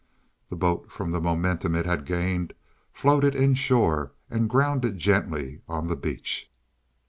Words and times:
The 0.49 0.55
boat, 0.55 0.91
from 0.91 1.11
the 1.11 1.21
momentum 1.21 1.75
it 1.75 1.85
had 1.85 2.07
gained, 2.07 2.55
floated 2.91 3.35
inshore 3.35 4.13
and 4.31 4.49
grounded 4.49 4.97
gently 4.97 5.61
on 5.67 5.85
the 5.89 5.95
beach. 5.95 6.49